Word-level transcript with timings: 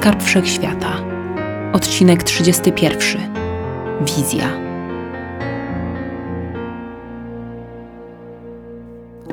Skarb 0.00 0.22
Wszechświata. 0.22 0.92
Odcinek 1.72 2.22
31. 2.22 3.20
Wizja. 4.00 4.44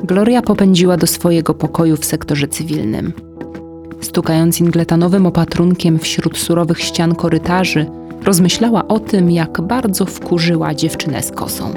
Gloria 0.04 0.42
popędziła 0.42 0.96
do 0.96 1.06
swojego 1.06 1.54
pokoju 1.54 1.96
w 1.96 2.04
sektorze 2.04 2.48
cywilnym. 2.48 3.12
Stukając 4.00 4.60
ingletanowym 4.60 5.26
opatrunkiem 5.26 5.98
wśród 5.98 6.38
surowych 6.38 6.80
ścian 6.80 7.14
korytarzy, 7.14 7.86
rozmyślała 8.24 8.88
o 8.88 9.00
tym, 9.00 9.30
jak 9.30 9.60
bardzo 9.60 10.06
wkurzyła 10.06 10.74
dziewczynę 10.74 11.22
z 11.22 11.30
kosą. 11.30 11.74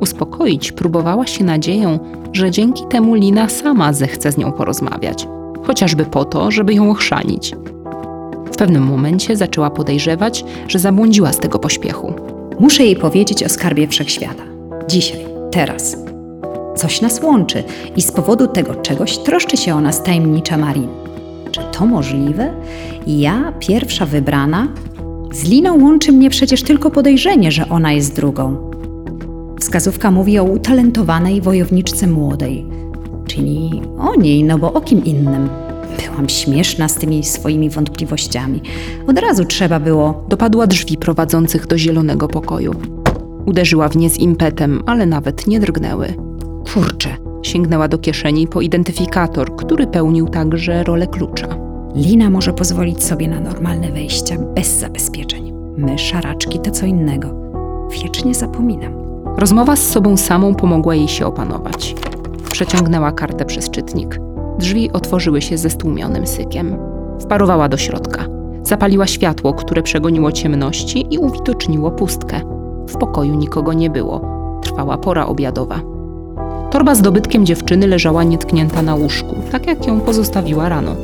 Uspokoić 0.00 0.72
próbowała 0.72 1.26
się 1.26 1.44
nadzieją, 1.44 1.98
że 2.32 2.50
dzięki 2.50 2.84
temu 2.90 3.14
Lina 3.14 3.48
sama 3.48 3.92
zechce 3.92 4.32
z 4.32 4.36
nią 4.36 4.52
porozmawiać, 4.52 5.28
chociażby 5.66 6.04
po 6.04 6.24
to, 6.24 6.50
żeby 6.50 6.74
ją 6.74 6.90
ochrzanić. 6.90 7.54
W 8.52 8.56
pewnym 8.56 8.82
momencie 8.82 9.36
zaczęła 9.36 9.70
podejrzewać, 9.70 10.44
że 10.68 10.78
zabłądziła 10.78 11.32
z 11.32 11.38
tego 11.38 11.58
pośpiechu. 11.58 12.14
Muszę 12.60 12.84
jej 12.84 12.96
powiedzieć 12.96 13.44
o 13.44 13.48
skarbie 13.48 13.88
wszechświata. 13.88 14.42
Dzisiaj, 14.88 15.20
teraz. 15.50 15.96
Coś 16.76 17.00
nas 17.00 17.22
łączy 17.22 17.64
i 17.96 18.02
z 18.02 18.12
powodu 18.12 18.46
tego 18.46 18.74
czegoś 18.74 19.18
troszczy 19.18 19.56
się 19.56 19.74
o 19.74 19.80
nas 19.80 20.02
tajemnicza 20.02 20.58
Marin. 20.58 20.88
Czy 21.50 21.60
to 21.72 21.86
możliwe? 21.86 22.54
Ja, 23.06 23.52
pierwsza 23.58 24.06
wybrana? 24.06 24.68
Z 25.32 25.44
Liną 25.44 25.82
łączy 25.84 26.12
mnie 26.12 26.30
przecież 26.30 26.62
tylko 26.62 26.90
podejrzenie, 26.90 27.52
że 27.52 27.68
ona 27.68 27.92
jest 27.92 28.16
drugą. 28.16 28.70
Wskazówka 29.60 30.10
mówi 30.10 30.38
o 30.38 30.44
utalentowanej 30.44 31.40
wojowniczce 31.40 32.06
młodej. 32.06 32.66
Czyli 33.26 33.82
o 33.98 34.20
niej, 34.20 34.44
no 34.44 34.58
bo 34.58 34.72
o 34.72 34.80
kim 34.80 35.04
innym. 35.04 35.48
Byłam 36.00 36.28
śmieszna 36.28 36.88
z 36.88 36.94
tymi 36.94 37.24
swoimi 37.24 37.70
wątpliwościami. 37.70 38.62
Od 39.06 39.18
razu 39.18 39.44
trzeba 39.44 39.80
było. 39.80 40.24
Dopadła 40.28 40.66
drzwi 40.66 40.96
prowadzących 40.96 41.66
do 41.66 41.78
zielonego 41.78 42.28
pokoju. 42.28 42.74
Uderzyła 43.46 43.88
w 43.88 43.96
nie 43.96 44.10
z 44.10 44.18
impetem, 44.18 44.82
ale 44.86 45.06
nawet 45.06 45.46
nie 45.46 45.60
drgnęły. 45.60 46.14
Kurczę, 46.74 47.16
sięgnęła 47.42 47.88
do 47.88 47.98
kieszeni 47.98 48.48
po 48.48 48.60
identyfikator, 48.60 49.56
który 49.56 49.86
pełnił 49.86 50.28
także 50.28 50.84
rolę 50.84 51.06
klucza. 51.06 51.48
Lina 51.94 52.30
może 52.30 52.52
pozwolić 52.52 53.04
sobie 53.04 53.28
na 53.28 53.40
normalne 53.40 53.92
wejścia 53.92 54.36
bez 54.54 54.78
zabezpieczeń. 54.78 55.52
My, 55.76 55.98
szaraczki, 55.98 56.58
to 56.58 56.70
co 56.70 56.86
innego. 56.86 57.28
Wiecznie 57.90 58.34
zapominam. 58.34 58.92
Rozmowa 59.36 59.76
z 59.76 59.88
sobą 59.88 60.16
samą 60.16 60.54
pomogła 60.54 60.94
jej 60.94 61.08
się 61.08 61.26
opanować. 61.26 61.94
Przeciągnęła 62.50 63.12
kartę 63.12 63.44
przez 63.44 63.70
czytnik. 63.70 64.20
Drzwi 64.58 64.92
otworzyły 64.92 65.42
się 65.42 65.58
ze 65.58 65.70
stłumionym 65.70 66.26
sykiem. 66.26 66.76
Wparowała 67.20 67.68
do 67.68 67.76
środka. 67.76 68.24
Zapaliła 68.62 69.06
światło, 69.06 69.54
które 69.54 69.82
przegoniło 69.82 70.32
ciemności 70.32 71.06
i 71.10 71.18
uwidoczniło 71.18 71.90
pustkę. 71.90 72.40
W 72.88 72.96
pokoju 72.96 73.34
nikogo 73.34 73.72
nie 73.72 73.90
było. 73.90 74.20
Trwała 74.62 74.98
pora 74.98 75.26
obiadowa. 75.26 75.80
Torba 76.70 76.94
z 76.94 77.02
dobytkiem 77.02 77.46
dziewczyny 77.46 77.86
leżała 77.86 78.24
nietknięta 78.24 78.82
na 78.82 78.94
łóżku, 78.94 79.36
tak 79.52 79.66
jak 79.66 79.86
ją 79.86 80.00
pozostawiła 80.00 80.68
rano. 80.68 80.96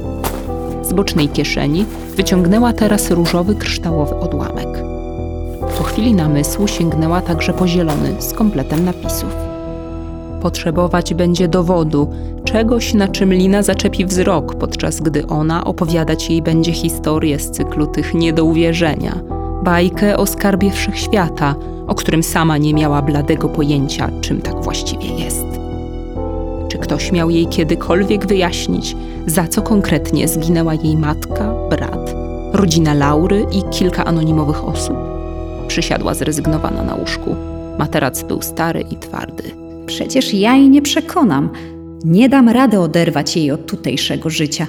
Z 0.83 0.93
bocznej 0.93 1.29
kieszeni 1.29 1.85
wyciągnęła 2.17 2.73
teraz 2.73 3.11
różowy 3.11 3.55
kryształowy 3.55 4.17
odłamek. 4.17 4.69
Po 5.79 5.85
chwili 5.85 6.15
namysłu 6.15 6.69
sięgnęła 6.69 7.21
także 7.21 7.53
po 7.53 7.69
zielony 7.69 8.23
z 8.23 8.33
kompletem 8.33 8.85
napisów. 8.85 9.48
Potrzebować 10.43 11.15
będzie 11.15 11.49
dowodu, 11.49 12.09
czegoś, 12.45 12.95
na 12.95 13.09
czym 13.09 13.35
Lina 13.35 13.63
zaczepi 13.63 14.05
wzrok, 14.05 14.55
podczas 14.55 15.01
gdy 15.01 15.27
ona 15.27 15.65
opowiadać 15.65 16.31
jej 16.31 16.43
będzie 16.43 16.73
historię 16.73 17.39
z 17.39 17.51
cyklu 17.51 17.87
tych 17.87 18.15
nie 18.15 18.33
do 18.33 18.45
uwierzenia, 18.45 19.21
bajkę 19.63 20.17
o 20.17 20.27
skarbie 20.27 20.71
wszechświata, 20.71 21.55
o 21.87 21.95
którym 21.95 22.23
sama 22.23 22.59
nie 22.59 22.75
miała 22.75 23.03
bladego 23.03 23.49
pojęcia, 23.49 24.11
czym 24.21 24.41
tak 24.41 24.63
właściwie 24.63 25.07
jest. 25.07 25.47
Czy 26.69 26.79
ktoś 26.79 27.13
miał 27.13 27.31
jej 27.31 27.47
kiedykolwiek 27.47 28.27
wyjaśnić, 28.27 28.97
za 29.27 29.49
co 29.49 29.63
konkretnie 29.63 30.29
zginęła 30.29 30.75
jej 30.75 30.97
matka, 30.97 31.55
brat, 31.71 32.15
rodzina 32.53 32.95
Laury 32.95 33.47
i 33.53 33.63
kilka 33.79 34.05
anonimowych 34.05 34.65
osób? 34.65 34.97
Przysiadła 35.69 36.15
zrezygnowana 36.15 36.83
na 36.83 36.95
łóżku. 36.95 37.37
Materac 37.79 38.23
był 38.23 38.43
stary 38.43 38.85
i 38.91 38.97
twardy. 38.97 39.68
Przecież 39.89 40.35
ja 40.35 40.57
jej 40.57 40.69
nie 40.69 40.83
przekonam. 40.83 41.51
Nie 42.05 42.29
dam 42.29 42.49
rady 42.49 42.81
oderwać 42.81 43.37
jej 43.37 43.51
od 43.51 43.67
tutejszego 43.67 44.31
życia. 44.31 44.67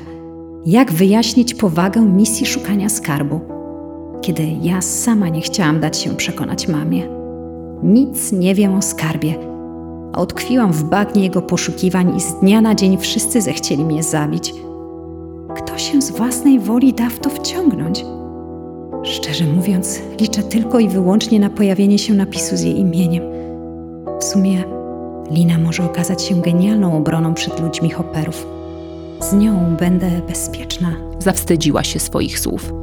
Jak 0.65 0.91
wyjaśnić 0.91 1.53
powagę 1.53 2.01
misji 2.01 2.45
szukania 2.45 2.89
skarbu, 2.89 3.41
kiedy 4.21 4.43
ja 4.61 4.81
sama 4.81 5.29
nie 5.29 5.41
chciałam 5.41 5.79
dać 5.79 5.97
się 5.97 6.15
przekonać 6.15 6.67
mamie? 6.67 7.03
Nic 7.83 8.31
nie 8.31 8.55
wiem 8.55 8.75
o 8.75 8.81
skarbie, 8.81 9.35
a 10.13 10.21
utkwiłam 10.21 10.71
w 10.73 10.83
bagnie 10.83 11.23
jego 11.23 11.41
poszukiwań 11.41 12.17
i 12.17 12.21
z 12.21 12.33
dnia 12.33 12.61
na 12.61 12.75
dzień 12.75 12.97
wszyscy 12.97 13.41
zechcieli 13.41 13.85
mnie 13.85 14.03
zabić. 14.03 14.53
Kto 15.55 15.77
się 15.77 16.01
z 16.01 16.11
własnej 16.11 16.59
woli 16.59 16.93
da 16.93 17.09
w 17.09 17.19
to 17.19 17.29
wciągnąć? 17.29 18.05
Szczerze 19.03 19.45
mówiąc, 19.45 20.01
liczę 20.21 20.43
tylko 20.43 20.79
i 20.79 20.89
wyłącznie 20.89 21.39
na 21.39 21.49
pojawienie 21.49 21.97
się 21.97 22.13
napisu 22.13 22.57
z 22.57 22.61
jej 22.61 22.79
imieniem. 22.79 23.23
W 24.19 24.23
sumie 24.23 24.78
Lina 25.31 25.57
może 25.57 25.85
okazać 25.85 26.23
się 26.23 26.41
genialną 26.41 26.97
obroną 26.97 27.33
przed 27.33 27.59
ludźmi 27.59 27.89
hopperów. 27.89 28.47
Z 29.21 29.33
nią 29.33 29.75
będę 29.79 30.09
bezpieczna. 30.27 30.95
Zawstydziła 31.19 31.83
się 31.83 31.99
swoich 31.99 32.39
słów. 32.39 32.73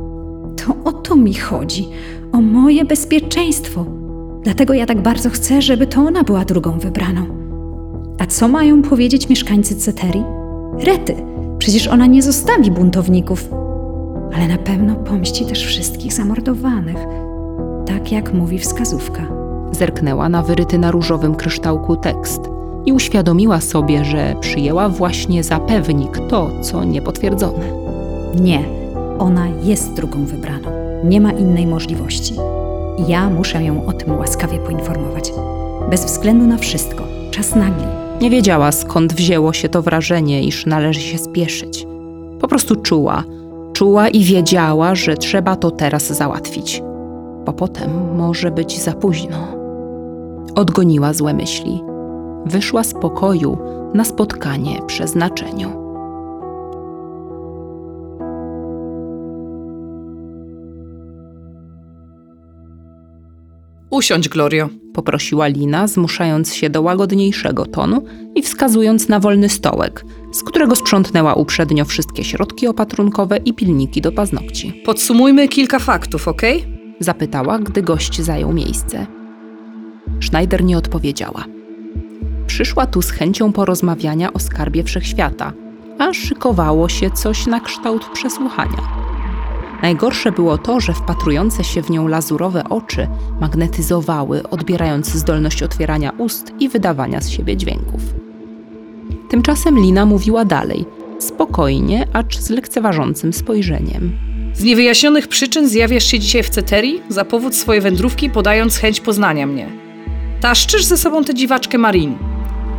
To 0.57 0.75
o 0.85 0.93
to 0.93 1.17
mi 1.17 1.35
chodzi. 1.35 1.89
O 2.33 2.41
moje 2.41 2.85
bezpieczeństwo. 2.85 3.87
Dlatego 4.43 4.75
ja 4.75 4.87
tak 4.87 5.03
bardzo 5.03 5.31
chcę, 5.31 5.63
żeby 5.63 5.87
to 5.87 6.01
ona 6.01 6.25
była 6.25 6.45
drugą 6.45 6.79
wybraną. 6.79 7.27
A 8.19 8.27
co 8.27 8.49
mają 8.49 8.83
powiedzieć 8.83 9.29
mieszkańcy 9.29 9.77
Ceterii? 9.77 10.25
Rety. 10.79 11.15
Przecież 11.59 11.89
ona 11.89 12.07
nie 12.07 12.23
zostawi 12.23 12.71
buntowników. 12.71 13.49
Ale 14.35 14.49
na 14.49 14.59
pewno 14.59 14.95
pomści 14.95 15.47
też 15.47 15.67
wszystkich 15.67 16.13
zamordowanych. 16.13 17.07
Tak 17.87 18.13
jak 18.13 18.35
mówi 18.35 18.59
wskazówka. 18.59 19.46
Zerknęła 19.73 20.29
na 20.29 20.43
wyryty 20.43 20.79
na 20.79 20.91
różowym 20.91 21.35
kryształku 21.35 21.97
tekst 21.97 22.41
i 22.87 22.93
uświadomiła 22.93 23.61
sobie, 23.61 24.05
że 24.05 24.35
przyjęła 24.41 24.89
właśnie 24.89 25.45
za 25.45 25.61
pewnik 25.61 26.19
to, 26.29 26.51
co 26.63 26.85
niepotwierdzone. 26.85 27.65
Nie, 28.41 28.65
ona 29.19 29.47
jest 29.63 29.93
drugą 29.93 30.25
wybraną. 30.25 30.69
Nie 31.05 31.21
ma 31.21 31.33
innej 31.33 31.67
możliwości. 31.67 32.35
Ja 33.09 33.31
muszę 33.31 33.65
ją 33.65 33.87
o 33.87 33.93
tym 33.93 34.19
łaskawie 34.19 34.59
poinformować. 34.59 35.33
Bez 35.91 36.05
względu 36.05 36.47
na 36.47 36.57
wszystko, 36.57 37.05
czas 37.31 37.55
nagli. 37.55 37.85
Nie 38.21 38.31
wiedziała, 38.31 38.73
skąd 38.73 39.13
wzięło 39.13 39.53
się 39.53 39.69
to 39.69 39.83
wrażenie, 39.83 40.43
iż 40.43 40.67
należy 40.67 41.01
się 41.01 41.19
spieszyć. 41.19 41.87
Po 42.41 42.49
prostu 42.49 42.77
czuła, 42.77 43.25
czuła 43.73 44.09
i 44.09 44.25
wiedziała, 44.25 44.95
że 44.95 45.17
trzeba 45.17 45.57
to 45.57 45.71
teraz 45.71 46.07
załatwić, 46.07 46.83
bo 47.47 47.53
potem 47.53 48.17
może 48.17 48.51
być 48.51 48.81
za 48.81 48.93
późno. 48.93 49.56
Odgoniła 50.57 51.13
złe 51.13 51.35
myśli. 51.35 51.83
Wyszła 52.47 52.85
z 52.85 52.95
pokoju 52.95 53.59
na 53.95 54.05
spotkanie 54.05 54.83
przeznaczeniu. 54.87 55.71
Usiądź, 63.91 64.29
Glorio. 64.29 64.69
Poprosiła 64.95 65.47
Lina, 65.47 65.87
zmuszając 65.87 66.55
się 66.55 66.71
do 66.71 66.83
łagodniejszego 66.83 67.67
tonu 67.67 68.05
i 68.35 68.43
wskazując 68.43 69.09
na 69.09 69.21
wolny 69.21 69.49
stołek, 69.49 70.05
z 70.33 70.43
którego 70.43 70.75
sprzątnęła 70.77 71.35
uprzednio 71.35 71.85
wszystkie 71.85 72.25
środki 72.25 72.67
opatrunkowe 72.67 73.37
i 73.37 73.55
pilniki 73.55 74.01
do 74.01 74.13
paznokci. 74.13 74.83
Podsumujmy 74.85 75.49
kilka 75.49 75.79
faktów, 75.79 76.29
ok? 76.29 76.43
Zapytała, 77.01 77.59
gdy 77.59 77.83
gość 77.83 78.21
zajął 78.21 78.53
miejsce. 78.53 79.07
Schneider 80.21 80.65
nie 80.65 80.79
odpowiedziała. 80.79 81.45
Przyszła 82.47 82.87
tu 82.87 83.03
z 83.03 83.11
chęcią 83.11 83.53
porozmawiania 83.53 84.33
o 84.33 84.39
skarbie 84.39 84.85
wszechświata, 84.85 85.53
a 85.99 86.13
szykowało 86.13 86.89
się 86.89 87.11
coś 87.11 87.47
na 87.47 87.61
kształt 87.61 88.05
przesłuchania. 88.13 89.07
Najgorsze 89.83 90.33
było 90.33 90.59
to, 90.59 90.81
że 90.81 90.93
wpatrujące 90.93 91.65
się 91.65 91.83
w 91.83 91.91
nią 91.91 92.09
lazurowe 92.09 92.69
oczy 92.69 93.09
magnetyzowały, 93.41 94.49
odbierając 94.49 95.07
zdolność 95.07 95.63
otwierania 95.63 96.13
ust 96.19 96.53
i 96.61 96.69
wydawania 96.69 97.21
z 97.21 97.29
siebie 97.29 97.57
dźwięków. 97.57 98.01
Tymczasem 99.31 99.79
Lina 99.79 100.07
mówiła 100.07 100.45
dalej, 100.45 100.85
spokojnie, 101.19 102.07
acz 102.13 102.39
z 102.39 102.51
lekceważącym 102.51 103.33
spojrzeniem. 103.33 104.13
Z 104.55 104.65
niewyjaśnionych 104.65 105.29
przyczyn 105.29 105.69
zjawiasz 105.69 106.05
się 106.05 106.19
dzisiaj 106.19 106.43
w 106.43 106.51
Ceterii 106.51 107.03
za 107.09 107.25
powód 107.25 107.55
swojej 107.55 107.83
wędrówki, 107.83 108.31
podając 108.31 108.77
chęć 108.79 109.01
poznania 109.01 109.47
mnie. 109.47 109.86
Taszczysz 110.41 110.85
ze 110.85 110.97
sobą 110.97 111.25
tę 111.25 111.35
dziwaczkę 111.35 111.79
Marin. 111.79 112.19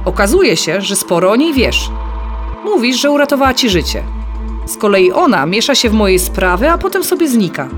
Okazuje 0.06 0.58
się, 0.58 0.82
że 0.82 0.96
sporo 0.96 1.32
o 1.32 1.36
niej 1.36 1.54
wiesz. 1.54 1.90
Mówisz, 2.66 3.02
że 3.02 3.12
uratowała 3.12 3.54
ci 3.54 3.70
życie. 3.70 4.04
Z 4.66 4.78
kolei 4.78 5.12
ona 5.12 5.46
miesza 5.46 5.76
się 5.76 5.90
w 5.90 5.94
moje 5.94 6.20
sprawy, 6.20 6.70
a 6.70 6.78
potem 6.78 7.04
sobie 7.04 7.28
znika. 7.30 7.70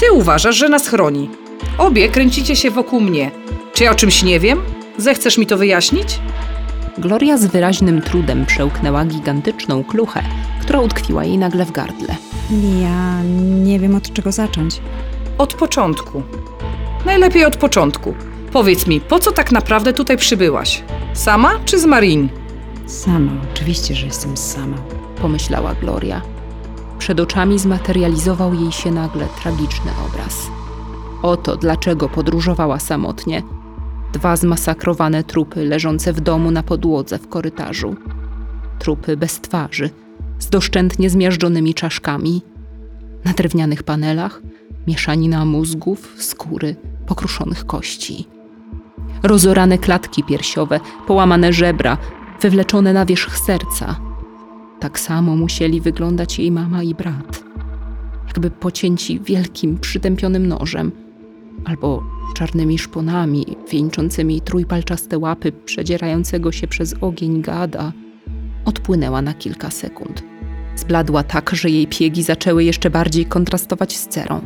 Ty 0.00 0.12
uważasz, 0.12 0.56
że 0.56 0.68
nas 0.68 0.88
chroni. 0.88 1.30
Obie 1.78 2.08
kręcicie 2.08 2.56
się 2.56 2.70
wokół 2.70 3.00
mnie. 3.00 3.30
Czy 3.74 3.84
ja 3.84 3.90
o 3.90 3.94
czymś 3.94 4.22
nie 4.22 4.40
wiem? 4.40 4.60
Zechcesz 4.98 5.38
mi 5.38 5.46
to 5.46 5.56
wyjaśnić? 5.56 6.20
Gloria 6.98 7.38
z 7.38 7.46
wyraźnym 7.46 8.02
trudem 8.02 8.46
przełknęła 8.46 9.04
gigantyczną 9.04 9.84
kluchę, 9.84 10.22
która 10.60 10.80
utkwiła 10.80 11.24
jej 11.24 11.38
nagle 11.38 11.64
w 11.64 11.72
gardle. 11.72 12.16
Ja 12.82 13.22
nie 13.64 13.80
wiem 13.80 13.94
od 13.94 14.12
czego 14.12 14.32
zacząć. 14.32 14.80
Od 15.38 15.54
początku. 15.54 16.22
Najlepiej 17.06 17.44
od 17.44 17.56
początku. 17.56 18.14
Powiedz 18.56 18.86
mi, 18.86 19.00
po 19.00 19.18
co 19.18 19.32
tak 19.32 19.52
naprawdę 19.52 19.92
tutaj 19.92 20.16
przybyłaś? 20.16 20.84
Sama 21.12 21.58
czy 21.64 21.78
z 21.78 21.84
Marin? 21.84 22.28
Sama, 22.86 23.32
oczywiście, 23.52 23.94
że 23.94 24.06
jestem 24.06 24.36
sama. 24.36 24.76
Pomyślała 25.22 25.74
Gloria. 25.74 26.22
Przed 26.98 27.20
oczami 27.20 27.58
zmaterializował 27.58 28.54
jej 28.54 28.72
się 28.72 28.90
nagle 28.90 29.26
tragiczny 29.42 29.90
obraz. 30.06 30.46
Oto 31.22 31.56
dlaczego 31.56 32.08
podróżowała 32.08 32.78
samotnie. 32.78 33.42
Dwa 34.12 34.36
zmasakrowane 34.36 35.24
trupy 35.24 35.64
leżące 35.64 36.12
w 36.12 36.20
domu 36.20 36.50
na 36.50 36.62
podłodze 36.62 37.18
w 37.18 37.28
korytarzu. 37.28 37.96
Trupy 38.78 39.16
bez 39.16 39.40
twarzy, 39.40 39.90
z 40.38 40.48
doszczętnie 40.48 41.10
zmiażdżonymi 41.10 41.74
czaszkami. 41.74 42.42
Na 43.24 43.32
drewnianych 43.32 43.82
panelach 43.82 44.42
mieszanina 44.86 45.44
mózgów, 45.44 46.14
skóry, 46.18 46.76
pokruszonych 47.06 47.66
kości. 47.66 48.35
Rozorane 49.26 49.78
klatki 49.78 50.24
piersiowe, 50.24 50.80
połamane 51.06 51.52
żebra, 51.52 51.98
wywleczone 52.40 52.92
na 52.92 53.06
wierzch 53.06 53.38
serca. 53.38 53.96
Tak 54.80 55.00
samo 55.00 55.36
musieli 55.36 55.80
wyglądać 55.80 56.38
jej 56.38 56.52
mama 56.52 56.82
i 56.82 56.94
brat. 56.94 57.44
Jakby 58.26 58.50
pocięci 58.50 59.20
wielkim, 59.20 59.78
przytępionym 59.78 60.46
nożem, 60.46 60.92
albo 61.64 62.02
czarnymi 62.36 62.78
szponami 62.78 63.46
wieńczącymi 63.70 64.40
trójpalczaste 64.40 65.18
łapy 65.18 65.52
przedzierającego 65.52 66.52
się 66.52 66.66
przez 66.66 66.94
ogień 67.00 67.42
gada. 67.42 67.92
Odpłynęła 68.64 69.22
na 69.22 69.34
kilka 69.34 69.70
sekund. 69.70 70.22
Zbladła 70.76 71.22
tak, 71.22 71.50
że 71.54 71.70
jej 71.70 71.86
piegi 71.86 72.22
zaczęły 72.22 72.64
jeszcze 72.64 72.90
bardziej 72.90 73.26
kontrastować 73.26 73.96
z 73.96 74.08
cerą. 74.08 74.40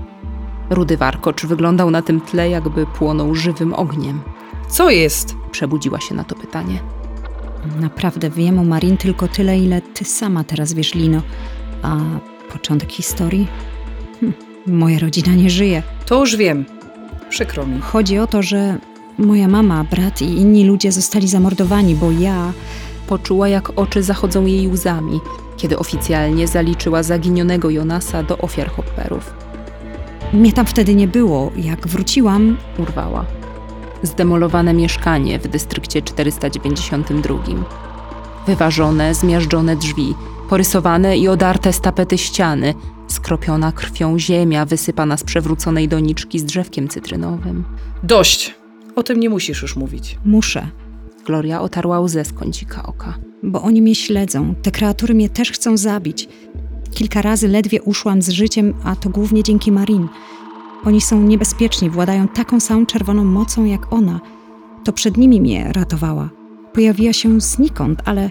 Rudy 0.70 0.96
warkocz 0.96 1.46
wyglądał 1.46 1.90
na 1.90 2.02
tym 2.02 2.20
tle, 2.20 2.50
jakby 2.50 2.86
płonął 2.86 3.34
żywym 3.34 3.74
ogniem. 3.74 4.20
Co 4.70 4.90
jest? 4.90 5.34
Przebudziła 5.50 6.00
się 6.00 6.14
na 6.14 6.24
to 6.24 6.34
pytanie. 6.34 6.80
Naprawdę 7.80 8.30
wiem 8.30 8.58
o 8.58 8.64
Marin 8.64 8.96
tylko 8.96 9.28
tyle, 9.28 9.58
ile 9.58 9.80
ty 9.80 10.04
sama 10.04 10.44
teraz 10.44 10.72
wiesz, 10.72 10.94
Lino. 10.94 11.22
A 11.82 11.96
początek 12.52 12.92
historii? 12.92 13.46
Hm, 14.20 14.32
moja 14.66 14.98
rodzina 14.98 15.34
nie 15.34 15.50
żyje. 15.50 15.82
To 16.06 16.20
już 16.20 16.36
wiem. 16.36 16.64
Przykro 17.28 17.66
mi. 17.66 17.80
Chodzi 17.80 18.18
o 18.18 18.26
to, 18.26 18.42
że 18.42 18.78
moja 19.18 19.48
mama, 19.48 19.84
brat 19.84 20.22
i 20.22 20.24
inni 20.24 20.64
ludzie 20.64 20.92
zostali 20.92 21.28
zamordowani, 21.28 21.94
bo 21.94 22.10
ja. 22.10 22.52
Poczuła, 23.06 23.48
jak 23.48 23.78
oczy 23.78 24.02
zachodzą 24.02 24.46
jej 24.46 24.68
łzami, 24.68 25.20
kiedy 25.56 25.78
oficjalnie 25.78 26.48
zaliczyła 26.48 27.02
zaginionego 27.02 27.70
Jonasa 27.70 28.22
do 28.22 28.38
ofiar 28.38 28.70
hopperów. 28.70 29.34
Mnie 30.32 30.52
tam 30.52 30.66
wtedy 30.66 30.94
nie 30.94 31.08
było. 31.08 31.52
Jak 31.56 31.88
wróciłam, 31.88 32.56
Urwała. 32.78 33.39
Zdemolowane 34.02 34.74
mieszkanie 34.74 35.38
w 35.38 35.48
dystrykcie 35.48 36.02
492. 36.02 37.38
Wyważone, 38.46 39.14
zmiażdżone 39.14 39.76
drzwi, 39.76 40.14
porysowane 40.48 41.18
i 41.18 41.28
odarte 41.28 41.72
z 41.72 41.80
tapety 41.80 42.18
ściany, 42.18 42.74
skropiona 43.08 43.72
krwią 43.72 44.18
ziemia 44.18 44.64
wysypana 44.64 45.16
z 45.16 45.24
przewróconej 45.24 45.88
doniczki 45.88 46.38
z 46.38 46.44
drzewkiem 46.44 46.88
cytrynowym. 46.88 47.64
Dość. 48.02 48.54
O 48.96 49.02
tym 49.02 49.20
nie 49.20 49.30
musisz 49.30 49.62
już 49.62 49.76
mówić. 49.76 50.18
muszę. 50.24 50.68
Gloria 51.26 51.60
otarła 51.60 52.00
łzę 52.00 52.24
z 52.24 52.32
kącika 52.32 52.82
oka. 52.82 53.14
Bo 53.42 53.62
oni 53.62 53.82
mnie 53.82 53.94
śledzą. 53.94 54.54
Te 54.62 54.70
kreatury 54.70 55.14
mnie 55.14 55.28
też 55.28 55.52
chcą 55.52 55.76
zabić. 55.76 56.28
Kilka 56.94 57.22
razy 57.22 57.48
ledwie 57.48 57.82
uszłam 57.82 58.22
z 58.22 58.28
życiem, 58.28 58.74
a 58.84 58.96
to 58.96 59.10
głównie 59.10 59.42
dzięki 59.42 59.72
Marin. 59.72 60.08
Oni 60.84 61.00
są 61.00 61.22
niebezpieczni, 61.22 61.90
władają 61.90 62.28
taką 62.28 62.60
samą 62.60 62.86
czerwoną 62.86 63.24
mocą 63.24 63.64
jak 63.64 63.92
ona. 63.92 64.20
To 64.84 64.92
przed 64.92 65.16
nimi 65.16 65.40
mnie 65.40 65.72
ratowała. 65.72 66.30
Pojawiła 66.72 67.12
się 67.12 67.40
znikąd, 67.40 68.02
ale 68.04 68.30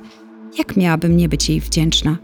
jak 0.57 0.77
miałabym 0.77 1.17
nie 1.17 1.29
być 1.29 1.49
jej 1.49 1.59
wdzięczna? 1.59 2.17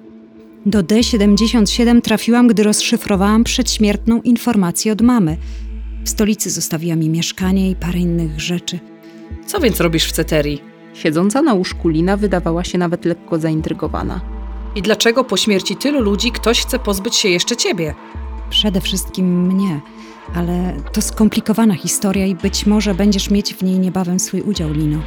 Do 0.65 0.83
D77 0.83 2.01
trafiłam, 2.01 2.47
gdy 2.47 2.63
rozszyfrowałam 2.63 3.43
przedśmiertną 3.43 4.21
informację 4.21 4.91
od 4.91 5.01
mamy. 5.01 5.37
W 6.03 6.09
stolicy 6.09 6.49
zostawiła 6.49 6.95
mi 6.95 7.09
mieszkanie 7.09 7.69
i 7.69 7.75
parę 7.75 7.99
innych 7.99 8.39
rzeczy. 8.41 8.79
Co 9.45 9.59
więc 9.59 9.79
robisz 9.79 10.05
w 10.05 10.11
Ceterii? 10.11 10.61
Siedząca 10.93 11.41
na 11.41 11.53
łóżku 11.53 11.89
Lina 11.89 12.17
wydawała 12.17 12.63
się 12.63 12.77
nawet 12.77 13.05
lekko 13.05 13.39
zaintrygowana. 13.39 14.21
I 14.75 14.81
dlaczego 14.81 15.23
po 15.23 15.37
śmierci 15.37 15.75
tylu 15.75 16.01
ludzi 16.01 16.31
ktoś 16.31 16.61
chce 16.61 16.79
pozbyć 16.79 17.15
się 17.15 17.29
jeszcze 17.29 17.55
ciebie? 17.55 17.95
Przede 18.49 18.81
wszystkim 18.81 19.47
mnie, 19.47 19.81
ale 20.35 20.73
to 20.91 21.01
skomplikowana 21.01 21.73
historia 21.73 22.25
i 22.25 22.35
być 22.35 22.65
może 22.65 22.95
będziesz 22.95 23.29
mieć 23.29 23.53
w 23.53 23.63
niej 23.63 23.79
niebawem 23.79 24.19
swój 24.19 24.41
udział, 24.41 24.71
Lino. 24.71 24.99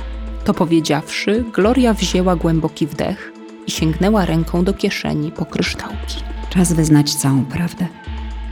To 0.44 0.54
powiedziawszy, 0.54 1.44
Gloria 1.54 1.94
wzięła 1.94 2.36
głęboki 2.36 2.86
wdech 2.86 3.32
i 3.66 3.70
sięgnęła 3.70 4.24
ręką 4.24 4.64
do 4.64 4.74
kieszeni 4.74 5.32
po 5.32 5.46
kryształki. 5.46 6.16
Czas 6.50 6.72
wyznać 6.72 7.14
całą 7.14 7.44
prawdę. 7.44 7.86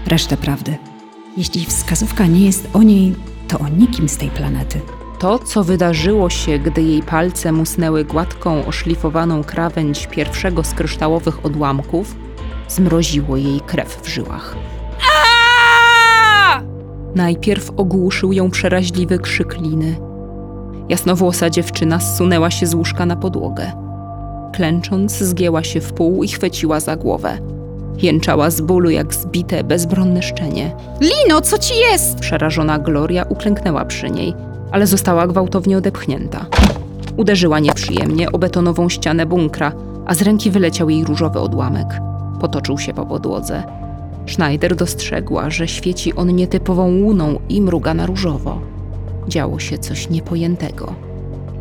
Resztę 0.06 0.36
prawdy. 0.36 0.76
Jeśli 1.36 1.66
wskazówka 1.66 2.26
nie 2.26 2.46
jest 2.46 2.68
o 2.72 2.82
niej, 2.82 3.14
to 3.48 3.58
o 3.58 3.68
nikim 3.68 4.08
z 4.08 4.16
tej 4.16 4.30
planety. 4.30 4.80
To, 5.18 5.38
co 5.38 5.64
wydarzyło 5.64 6.30
się, 6.30 6.58
gdy 6.58 6.82
jej 6.82 7.02
palce 7.02 7.52
musnęły 7.52 8.04
gładką, 8.04 8.66
oszlifowaną 8.66 9.44
krawędź 9.44 10.06
pierwszego 10.06 10.64
z 10.64 10.74
kryształowych 10.74 11.46
odłamków, 11.46 12.16
zmroziło 12.68 13.36
jej 13.36 13.60
krew 13.60 14.00
w 14.02 14.08
żyłach. 14.08 14.56
Najpierw 17.16 17.70
ogłuszył 17.76 18.32
ją 18.32 18.50
przeraźliwy 18.50 19.18
krzyk 19.18 19.60
Liny. 19.60 19.96
Jasnowłosa 20.88 21.50
dziewczyna 21.50 22.00
zsunęła 22.00 22.50
się 22.50 22.66
z 22.66 22.74
łóżka 22.74 23.06
na 23.06 23.16
podłogę. 23.16 23.72
Klęcząc, 24.52 25.12
zgięła 25.12 25.62
się 25.64 25.80
w 25.80 25.92
pół 25.92 26.24
i 26.24 26.28
chwyciła 26.28 26.80
za 26.80 26.96
głowę. 26.96 27.38
Jęczała 28.02 28.50
z 28.50 28.60
bólu 28.60 28.90
jak 28.90 29.14
zbite, 29.14 29.64
bezbronne 29.64 30.22
szczenie. 30.22 30.76
Lino, 31.00 31.40
co 31.40 31.58
ci 31.58 31.74
jest? 31.78 32.18
Przerażona 32.18 32.78
Gloria 32.78 33.24
uklęknęła 33.28 33.84
przy 33.84 34.10
niej, 34.10 34.34
ale 34.72 34.86
została 34.86 35.26
gwałtownie 35.26 35.78
odepchnięta. 35.78 36.46
Uderzyła 37.16 37.58
nieprzyjemnie 37.58 38.32
o 38.32 38.38
betonową 38.38 38.88
ścianę 38.88 39.26
bunkra, 39.26 39.72
a 40.06 40.14
z 40.14 40.22
ręki 40.22 40.50
wyleciał 40.50 40.90
jej 40.90 41.04
różowy 41.04 41.40
odłamek. 41.40 41.86
Potoczył 42.40 42.78
się 42.78 42.94
po 42.94 43.06
podłodze. 43.06 43.85
Schneider 44.26 44.76
dostrzegła, 44.76 45.50
że 45.50 45.68
świeci 45.68 46.14
on 46.14 46.34
nietypową 46.34 47.00
łuną 47.00 47.38
i 47.48 47.60
mruga 47.60 47.94
na 47.94 48.06
różowo. 48.06 48.60
Działo 49.28 49.58
się 49.58 49.78
coś 49.78 50.10
niepojętego. 50.10 50.94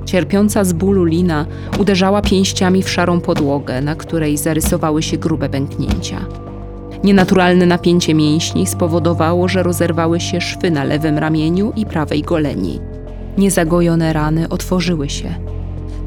Cierpiąca 0.05 0.63
z 0.63 0.73
bólu 0.73 1.03
Lina 1.03 1.45
uderzała 1.79 2.21
pięściami 2.21 2.83
w 2.83 2.89
szarą 2.89 3.21
podłogę, 3.21 3.81
na 3.81 3.95
której 3.95 4.37
zarysowały 4.37 5.03
się 5.03 5.17
grube 5.17 5.49
pęknięcia. 5.49 6.25
Nienaturalne 7.03 7.65
napięcie 7.65 8.13
mięśni 8.13 8.67
spowodowało, 8.67 9.47
że 9.47 9.63
rozerwały 9.63 10.19
się 10.19 10.41
szwy 10.41 10.71
na 10.71 10.83
lewym 10.83 11.17
ramieniu 11.17 11.73
i 11.75 11.85
prawej 11.85 12.21
goleni. 12.21 12.79
Niezagojone 13.37 14.13
rany 14.13 14.49
otworzyły 14.49 15.09
się. 15.09 15.35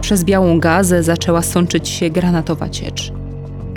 Przez 0.00 0.24
białą 0.24 0.60
gazę 0.60 1.02
zaczęła 1.02 1.42
sączyć 1.42 1.88
się 1.88 2.10
granatowa 2.10 2.68
ciecz. 2.68 3.17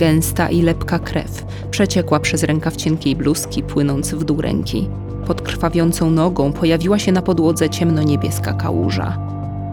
Gęsta 0.02 0.50
i 0.50 0.62
lepka 0.62 1.00
krew 1.00 1.46
przeciekła 1.72 2.20
przez 2.20 2.44
rękaw 2.44 2.76
cienkiej 2.76 3.16
bluzki, 3.16 3.64
płynąc 3.64 4.14
w 4.14 4.24
dół 4.24 4.42
ręki. 4.42 4.90
Pod 5.28 5.42
krwawiącą 5.42 6.12
nogą 6.12 6.54
pojawiła 6.54 7.00
się 7.00 7.12
na 7.12 7.22
podłodze 7.22 7.70
ciemno-niebieska 7.70 8.54
kałuża. 8.54 9.18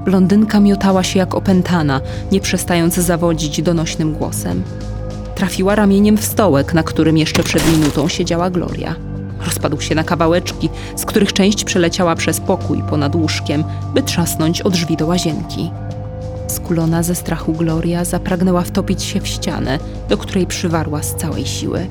Blondynka 0.05 0.61
miotała 0.61 1.03
się 1.03 1.19
jak 1.19 1.35
opętana, 1.35 2.01
nie 2.33 2.41
przestając 2.41 2.95
zawodzić 2.95 3.63
donośnym 3.63 4.13
głosem. 4.13 4.63
Trafiła 5.35 5.75
ramieniem 5.75 6.17
w 6.17 6.25
stołek, 6.25 6.75
na 6.75 6.83
którym 6.83 7.19
jeszcze 7.19 7.43
przed 7.43 7.73
minutą 7.73 8.09
siedziała 8.09 8.51
Gloria. 8.51 8.95
Rozpadł 9.47 9.81
się 9.81 9.95
na 9.95 10.05
kawałeczki, 10.05 10.69
z 10.97 11.05
których 11.05 11.33
część 11.33 11.65
przeleciała 11.65 12.15
przez 12.15 12.41
pokój 12.41 12.83
ponad 12.91 13.15
łóżkiem, 13.15 13.65
by 13.95 14.03
trzasnąć 14.03 14.63
o 14.63 14.71
drzwi 14.71 14.97
do 14.97 15.07
łazienki. 15.07 15.71
Skulona 16.49 17.03
ze 17.03 17.15
strachu 17.15 17.53
Gloria 17.53 18.05
zapragnęła 18.05 18.63
wtopić 18.63 19.03
się 19.03 19.21
w 19.21 19.29
ścianę, 19.29 19.79
do 20.09 20.19
której 20.19 20.47
przywarła 20.47 21.03
z 21.03 21.15
całej 21.15 21.47
siły. 21.47 21.87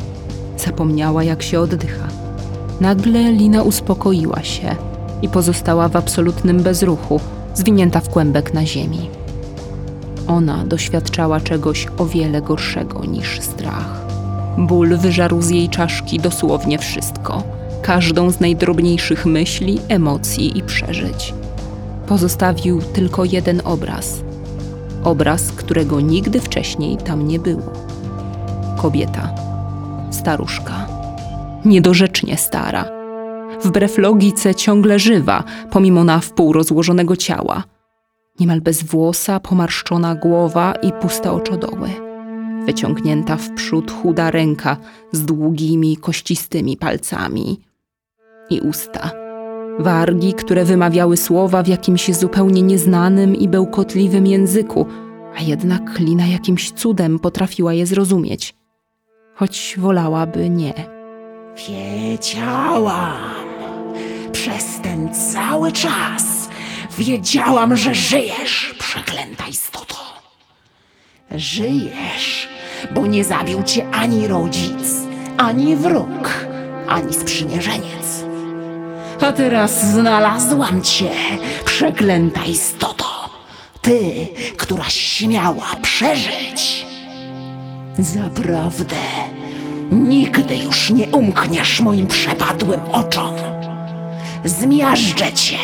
Zapomniała, 0.58 1.24
jak 1.24 1.44
się 1.44 1.60
oddycha. 1.60 2.08
Nagle 2.82 3.32
Lina 3.32 3.64
uspokoiła 3.64 4.44
się 4.44 4.76
i 5.22 5.30
pozostała 5.30 5.90
w 5.90 5.96
absolutnym 5.96 6.64
bezruchu, 6.64 7.20
zwinięta 7.54 8.00
w 8.00 8.10
kłębek 8.10 8.54
na 8.54 8.66
ziemi. 8.66 9.10
Ona 10.28 10.66
doświadczała 10.66 11.40
czegoś 11.40 11.88
o 11.98 12.06
wiele 12.06 12.42
gorszego 12.42 13.06
niż 13.06 13.42
strach. 13.42 14.06
Ból 14.58 14.98
wyżarł 14.98 15.42
z 15.42 15.50
jej 15.50 15.70
czaszki 15.70 16.20
dosłownie 16.20 16.80
wszystko, 16.80 17.44
każdą 17.82 18.30
z 18.30 18.40
najdrobniejszych 18.40 19.26
myśli, 19.26 19.80
emocji 19.88 20.58
i 20.58 20.62
przeżyć. 20.62 21.34
Pozostawił 22.08 22.82
tylko 22.82 23.26
jeden 23.26 23.62
obraz. 23.66 24.27
Obraz, 25.08 25.52
którego 25.52 26.02
nigdy 26.02 26.40
wcześniej 26.40 26.98
tam 26.98 27.28
nie 27.28 27.40
było. 27.40 27.74
Kobieta, 28.78 29.36
staruszka, 30.12 30.88
niedorzecznie 31.66 32.38
stara, 32.38 32.86
wbrew 33.64 33.98
logice 33.98 34.56
ciągle 34.56 35.00
żywa, 35.00 35.44
pomimo 35.72 36.04
na 36.04 36.20
wpół 36.20 36.54
rozłożonego 36.54 37.16
ciała. 37.16 37.64
Niemal 38.40 38.62
bezwłosa, 38.62 39.40
pomarszczona 39.40 40.16
głowa 40.16 40.74
i 40.82 40.92
puste 41.02 41.32
oczodoły 41.32 41.90
wyciągnięta 42.66 43.36
w 43.36 43.54
przód 43.54 43.92
chuda 43.92 44.32
ręka 44.32 44.78
z 45.12 45.26
długimi, 45.26 45.98
kościstymi 45.98 46.78
palcami 46.78 47.60
i 48.50 48.62
usta. 48.62 49.27
Wargi, 49.80 50.34
które 50.34 50.66
wymawiały 50.66 51.18
słowa 51.18 51.64
w 51.64 51.68
jakimś 51.68 52.16
zupełnie 52.16 52.62
nieznanym 52.62 53.36
i 53.36 53.48
bełkotliwym 53.48 54.28
języku, 54.28 54.86
a 55.38 55.42
jednak 55.42 56.00
Lina 56.00 56.28
jakimś 56.28 56.72
cudem 56.72 57.20
potrafiła 57.20 57.74
je 57.74 57.86
zrozumieć, 57.86 58.56
choć 59.36 59.76
wolałaby 59.78 60.50
nie. 60.50 60.74
Wiedziałam. 61.70 63.18
Przez 64.32 64.80
ten 64.84 65.14
cały 65.14 65.72
czas 65.72 66.50
wiedziałam, 66.98 67.78
że 67.78 67.96
żyjesz, 67.96 68.76
przeklęta 68.80 69.48
istoto. 69.48 69.96
Żyjesz, 71.32 72.50
bo 72.96 73.08
nie 73.08 73.24
zabił 73.24 73.64
cię 73.64 73.90
ani 73.90 74.28
rodzic, 74.28 74.94
ani 75.38 75.76
wróg, 75.76 76.30
ani 76.88 77.14
sprzymierzeniec. 77.14 78.07
A 79.22 79.32
teraz 79.32 79.92
znalazłam 79.92 80.82
cię, 80.82 81.10
przeklęta 81.66 82.46
istoto. 82.46 83.06
Ty, 83.82 84.28
która 84.58 84.90
śmiała 84.90 85.68
przeżyć. 85.82 86.86
Zaprawdę, 88.00 88.96
nigdy 89.92 90.58
już 90.58 90.90
nie 90.90 91.08
umkniesz 91.08 91.80
moim 91.80 92.08
przepadłym 92.08 92.82
oczom. 92.92 93.36
Zmiażdżę 94.46 95.34
cię, 95.34 95.58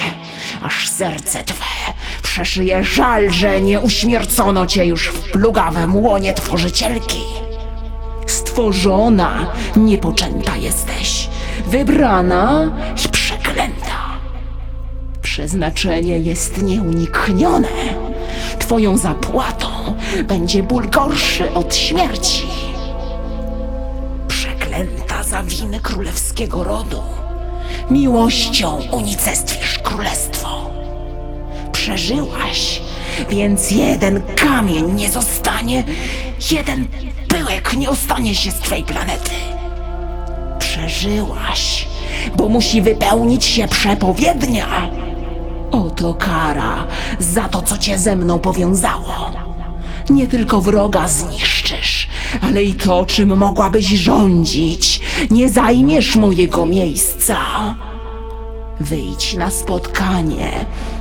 aż 0.63 0.89
serce 0.89 1.43
twe 1.43 1.93
przeszyje 2.24 2.83
żal, 2.83 3.31
że 3.31 3.62
nie 3.62 3.79
uśmiercono 3.79 4.67
cię 4.67 4.86
już 4.86 5.07
w 5.07 5.31
plugawym 5.31 5.95
łonie 5.95 6.33
tworzycielki. 6.33 7.22
Stworzona, 8.27 9.51
niepoczęta 9.75 10.55
jesteś, 10.57 11.29
wybrana. 11.67 12.72
Przeznaczenie 15.43 16.19
jest 16.19 16.62
nieuniknione. 16.62 17.67
Twoją 18.59 18.97
zapłatą 18.97 19.67
będzie 20.27 20.63
ból 20.63 20.89
gorszy 20.89 21.53
od 21.53 21.75
śmierci. 21.75 22.43
Przeklęta 24.27 25.23
za 25.23 25.43
winy 25.43 25.79
królewskiego 25.79 26.63
rodu. 26.63 27.01
Miłością 27.89 28.81
unicestwisz 28.91 29.79
królestwo. 29.79 30.69
Przeżyłaś, 31.71 32.81
więc 33.29 33.71
jeden 33.71 34.21
kamień 34.35 34.93
nie 34.93 35.09
zostanie, 35.09 35.83
jeden 36.51 36.88
pyłek 37.27 37.73
nie 37.73 37.89
ostanie 37.89 38.35
się 38.35 38.51
z 38.51 38.59
twej 38.59 38.83
planety. 38.83 39.31
Przeżyłaś, 40.59 41.88
bo 42.38 42.50
musi 42.50 42.81
wypełnić 42.81 43.45
się 43.45 43.67
przepowiednia. 43.67 44.89
Oto 45.74 46.13
kara 46.13 46.88
za 47.20 47.50
to, 47.50 47.62
co 47.62 47.77
cię 47.77 47.98
ze 47.98 48.15
mną 48.15 48.39
powiązało. 48.39 49.32
Nie 50.10 50.27
tylko 50.27 50.62
wroga 50.62 51.08
zniszczysz, 51.08 52.08
ale 52.42 52.63
i 52.63 52.74
to, 52.74 53.06
czym 53.06 53.38
mogłabyś 53.38 53.86
rządzić. 53.86 55.01
Nie 55.32 55.50
zajmiesz 55.50 56.15
mojego 56.15 56.65
miejsca. 56.65 57.38
Wyjdź 58.80 59.34
na 59.34 59.50
spotkanie 59.50 60.51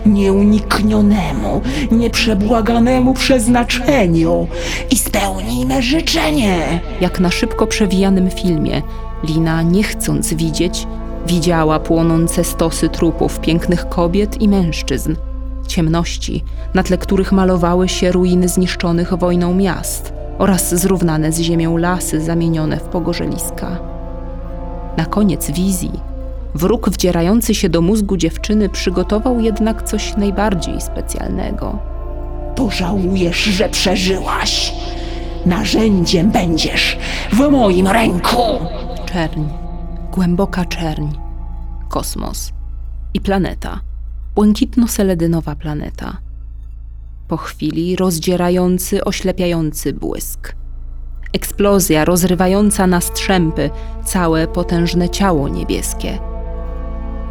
nieuniknionemu, 0.06 1.60
nieprzebłaganemu 1.90 3.14
przeznaczeniu 3.14 4.46
i 4.90 4.96
spełnijmy 4.96 5.82
życzenie. 5.82 6.80
Jak 7.00 7.20
na 7.20 7.30
szybko 7.30 7.66
przewijanym 7.66 8.30
filmie, 8.30 8.82
Lina, 9.24 9.62
nie 9.62 9.82
chcąc 9.82 10.34
widzieć, 10.34 10.86
widziała 11.26 11.80
płonące 11.80 12.44
stosy 12.44 12.88
trupów 12.88 13.40
pięknych 13.40 13.88
kobiet 13.88 14.42
i 14.42 14.48
mężczyzn, 14.48 15.16
ciemności, 15.66 16.44
na 16.74 16.82
tle 16.82 16.98
których 16.98 17.32
malowały 17.32 17.88
się 17.88 18.12
ruiny 18.12 18.48
zniszczonych 18.48 19.14
wojną 19.14 19.54
miast 19.54 20.12
oraz 20.38 20.74
zrównane 20.74 21.32
z 21.32 21.40
ziemią 21.40 21.76
lasy 21.76 22.20
zamienione 22.20 22.76
w 22.76 22.82
pogorzeliska. 22.82 23.78
Na 24.96 25.04
koniec 25.06 25.50
wizji, 25.50 25.92
wróg 26.54 26.90
wdzierający 26.90 27.54
się 27.54 27.68
do 27.68 27.80
mózgu 27.80 28.16
dziewczyny 28.16 28.68
przygotował 28.68 29.40
jednak 29.40 29.82
coś 29.82 30.16
najbardziej 30.16 30.80
specjalnego. 30.80 31.78
Pożałujesz, 32.56 33.44
że 33.44 33.68
przeżyłaś. 33.68 34.74
Narzędziem 35.46 36.30
będziesz 36.30 36.98
w 37.32 37.38
moim 37.50 37.88
ręku. 37.88 38.42
Czerń, 39.12 39.42
głęboka 40.12 40.64
czerń, 40.64 41.08
kosmos 41.88 42.52
i 43.14 43.20
planeta, 43.20 43.80
błękitno-seledynowa 44.34 45.56
planeta. 45.56 46.16
Po 47.28 47.36
chwili 47.36 47.96
rozdzierający, 47.96 49.04
oślepiający 49.04 49.92
błysk. 49.92 50.54
Eksplozja 51.32 52.04
rozrywająca 52.04 52.86
na 52.86 53.00
strzępy 53.00 53.70
całe 54.04 54.46
potężne 54.46 55.08
ciało 55.08 55.48
niebieskie. 55.48 56.18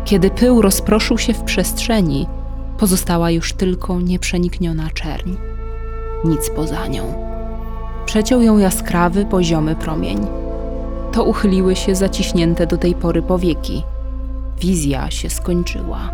Kiedy 0.05 0.29
pył 0.29 0.61
rozproszył 0.61 1.17
się 1.17 1.33
w 1.33 1.43
przestrzeni, 1.43 2.27
pozostała 2.77 3.31
już 3.31 3.53
tylko 3.53 3.99
nieprzenikniona 3.99 4.89
czerń. 4.89 5.35
Nic 6.25 6.49
poza 6.55 6.87
nią. 6.87 7.13
Przeciął 8.05 8.41
ją 8.41 8.57
jaskrawy, 8.57 9.25
poziomy 9.25 9.75
promień 9.75 10.40
to 11.11 11.23
uchyliły 11.23 11.75
się 11.75 11.95
zaciśnięte 11.95 12.67
do 12.67 12.77
tej 12.77 12.95
pory 12.95 13.21
powieki. 13.21 13.83
Wizja 14.59 15.11
się 15.11 15.29
skończyła. 15.29 16.11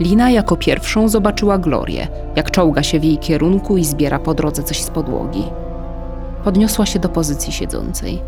Lina 0.00 0.30
jako 0.30 0.56
pierwszą 0.56 1.08
zobaczyła 1.08 1.58
Glorię, 1.58 2.08
jak 2.36 2.50
czołga 2.50 2.82
się 2.82 3.00
w 3.00 3.04
jej 3.04 3.18
kierunku 3.18 3.76
i 3.76 3.84
zbiera 3.84 4.18
po 4.18 4.34
drodze 4.34 4.62
coś 4.62 4.82
z 4.82 4.90
podłogi. 4.90 5.44
Podniosła 6.44 6.86
się 6.86 6.98
do 6.98 7.08
pozycji 7.08 7.52
siedzącej. 7.52 8.22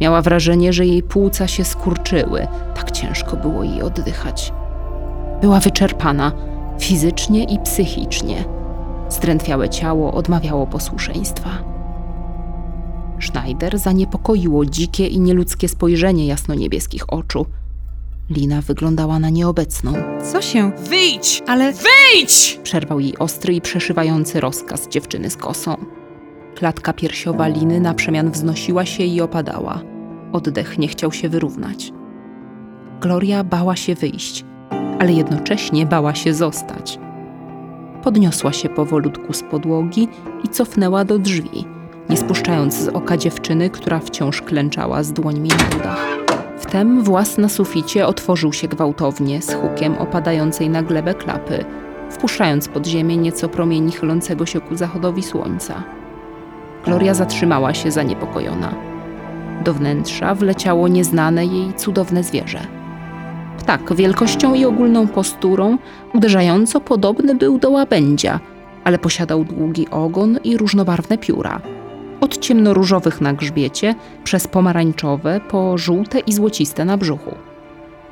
Miała 0.00 0.22
wrażenie, 0.22 0.72
że 0.72 0.86
jej 0.86 1.02
płuca 1.02 1.48
się 1.48 1.64
skurczyły, 1.64 2.46
tak 2.74 2.90
ciężko 2.90 3.36
było 3.36 3.64
jej 3.64 3.82
oddychać. 3.82 4.52
Była 5.40 5.60
wyczerpana 5.60 6.32
fizycznie 6.78 7.44
i 7.44 7.58
psychicznie. 7.58 8.44
Zdrętwiałe 9.08 9.68
ciało 9.68 10.12
odmawiało 10.12 10.66
posłuszeństwa. 10.66 11.77
Schneider 13.20 13.78
zaniepokoiło 13.78 14.66
dzikie 14.66 15.06
i 15.06 15.20
nieludzkie 15.20 15.68
spojrzenie 15.68 16.26
jasnoniebieskich 16.26 17.12
oczu. 17.12 17.46
Lina 18.30 18.60
wyglądała 18.60 19.18
na 19.18 19.30
nieobecną. 19.30 19.92
Co 20.32 20.42
się? 20.42 20.72
Wyjdź! 20.88 21.42
Ale 21.46 21.72
Wyjdź! 21.72 22.60
Przerwał 22.62 23.00
jej 23.00 23.18
ostry 23.18 23.54
i 23.54 23.60
przeszywający 23.60 24.40
rozkaz 24.40 24.88
dziewczyny 24.88 25.30
z 25.30 25.36
kosą. 25.36 25.76
Klatka 26.54 26.92
piersiowa 26.92 27.48
Liny 27.48 27.80
na 27.80 27.94
przemian 27.94 28.30
wznosiła 28.30 28.86
się 28.86 29.04
i 29.04 29.20
opadała. 29.20 29.80
Oddech 30.32 30.78
nie 30.78 30.88
chciał 30.88 31.12
się 31.12 31.28
wyrównać. 31.28 31.92
Gloria 33.00 33.44
bała 33.44 33.76
się 33.76 33.94
wyjść, 33.94 34.44
ale 34.98 35.12
jednocześnie 35.12 35.86
bała 35.86 36.14
się 36.14 36.34
zostać. 36.34 36.98
Podniosła 38.02 38.52
się 38.52 38.68
powolutku 38.68 39.32
z 39.32 39.42
podłogi 39.42 40.08
i 40.44 40.48
cofnęła 40.48 41.04
do 41.04 41.18
drzwi, 41.18 41.64
nie 42.10 42.16
spuszczając 42.16 42.74
z 42.74 42.88
oka 42.88 43.16
dziewczyny, 43.16 43.70
która 43.70 43.98
wciąż 43.98 44.42
klęczała 44.42 45.02
z 45.02 45.12
dłońmi 45.12 45.48
na 45.48 45.76
udach. 45.76 46.18
Wtem 46.58 47.02
włas 47.02 47.38
na 47.38 47.48
suficie 47.48 48.06
otworzył 48.06 48.52
się 48.52 48.68
gwałtownie 48.68 49.42
z 49.42 49.54
hukiem 49.54 49.94
opadającej 49.94 50.70
na 50.70 50.82
glebę 50.82 51.14
klapy, 51.14 51.64
wpuszczając 52.10 52.68
pod 52.68 52.86
ziemię 52.86 53.16
nieco 53.16 53.48
promieni 53.48 53.92
chylącego 53.92 54.46
się 54.46 54.60
ku 54.60 54.76
zachodowi 54.76 55.22
słońca. 55.22 55.82
Gloria 56.84 57.14
zatrzymała 57.14 57.74
się 57.74 57.90
zaniepokojona. 57.90 58.74
Do 59.64 59.74
wnętrza 59.74 60.34
wleciało 60.34 60.88
nieznane 60.88 61.46
jej 61.46 61.74
cudowne 61.74 62.24
zwierzę. 62.24 62.60
Ptak 63.58 63.94
wielkością 63.94 64.54
i 64.54 64.64
ogólną 64.64 65.08
posturą 65.08 65.78
uderzająco 66.14 66.80
podobny 66.80 67.34
był 67.34 67.58
do 67.58 67.70
łabędzia, 67.70 68.40
ale 68.84 68.98
posiadał 68.98 69.44
długi 69.44 69.88
ogon 69.90 70.38
i 70.44 70.56
różnobarwne 70.56 71.18
pióra. 71.18 71.60
Od 72.20 72.38
ciemnoróżowych 72.38 73.20
na 73.20 73.32
grzbiecie, 73.32 73.94
przez 74.24 74.48
pomarańczowe, 74.48 75.40
po 75.48 75.78
żółte 75.78 76.18
i 76.18 76.32
złociste 76.32 76.84
na 76.84 76.96
brzuchu. 76.96 77.34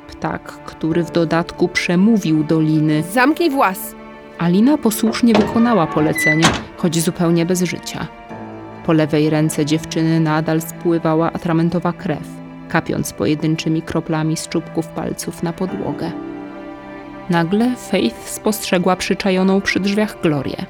Ptak, 0.07 0.41
który 0.65 1.03
w 1.03 1.11
dodatku 1.11 1.67
przemówił 1.67 2.43
do 2.43 2.61
Liny, 2.61 3.03
Zamknij 3.13 3.49
włas. 3.49 3.95
Alina 4.37 4.77
posłusznie 4.77 5.33
wykonała 5.33 5.87
polecenie, 5.87 6.47
choć 6.77 6.99
zupełnie 6.99 7.45
bez 7.45 7.61
życia. 7.61 8.07
Po 8.85 8.93
lewej 8.93 9.29
ręce 9.29 9.65
dziewczyny 9.65 10.19
nadal 10.19 10.61
spływała 10.61 11.33
atramentowa 11.33 11.93
krew, 11.93 12.27
kapiąc 12.69 13.13
pojedynczymi 13.13 13.81
kroplami 13.81 14.37
z 14.37 14.47
czubków 14.47 14.87
palców 14.87 15.43
na 15.43 15.53
podłogę. 15.53 16.11
Nagle 17.29 17.75
Faith 17.75 18.29
spostrzegła 18.29 18.95
przyczajoną 18.95 19.61
przy 19.61 19.79
drzwiach 19.79 20.21
Glorię. 20.21 20.65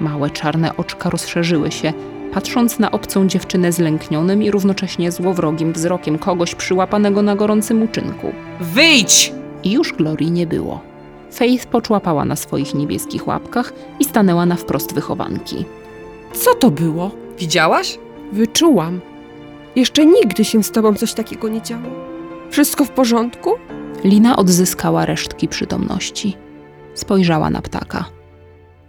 Małe 0.00 0.30
czarne 0.30 0.76
oczka 0.76 1.10
rozszerzyły 1.10 1.72
się, 1.72 1.92
patrząc 2.34 2.78
na 2.78 2.90
obcą 2.90 3.28
dziewczynę 3.28 3.72
zlęknionym 3.72 4.42
i 4.42 4.50
równocześnie 4.50 5.12
złowrogim 5.12 5.72
wzrokiem 5.72 6.18
kogoś 6.18 6.54
przyłapanego 6.54 7.22
na 7.22 7.36
gorącym 7.36 7.82
uczynku. 7.82 8.32
Wyjdź! 8.60 9.32
I 9.64 9.72
już 9.72 9.92
Glorii 9.92 10.30
nie 10.30 10.46
było. 10.46 10.80
Faith 11.32 11.66
poczłapała 11.66 12.24
na 12.24 12.36
swoich 12.36 12.74
niebieskich 12.74 13.26
łapkach 13.26 13.72
i 14.00 14.04
stanęła 14.04 14.46
na 14.46 14.56
wprost 14.56 14.94
wychowanki. 14.94 15.64
Co 16.32 16.54
to 16.54 16.70
było? 16.70 17.10
Widziałaś? 17.38 17.98
Wyczułam. 18.32 19.00
Jeszcze 19.76 20.06
nigdy 20.06 20.44
się 20.44 20.62
z 20.62 20.70
tobą 20.70 20.94
coś 20.94 21.14
takiego 21.14 21.48
nie 21.48 21.62
działo. 21.62 21.90
Wszystko 22.50 22.84
w 22.84 22.90
porządku? 22.90 23.50
Lina 24.04 24.36
odzyskała 24.36 25.06
resztki 25.06 25.48
przytomności. 25.48 26.36
Spojrzała 26.94 27.50
na 27.50 27.62
ptaka. 27.62 28.04